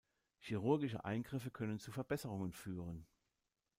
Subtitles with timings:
[0.39, 3.05] Chirurgische Eingriffe können zu Verbesserungen führen.